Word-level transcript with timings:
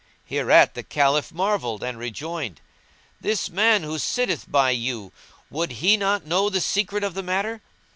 Hereat 0.25 0.73
the 0.73 0.81
Caliph 0.81 1.31
marvelled 1.31 1.83
and 1.83 1.99
rejoined, 1.99 2.59
"This 3.19 3.51
man 3.51 3.83
who 3.83 3.99
sitteth 3.99 4.49
by 4.51 4.71
you, 4.71 5.11
would 5.51 5.73
he 5.73 5.95
not 5.95 6.25
know 6.25 6.49
the 6.49 6.59
secret 6.59 7.03
of 7.03 7.13
the 7.13 7.21
matter?" 7.21 7.61